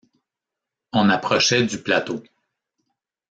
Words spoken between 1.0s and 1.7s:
approchait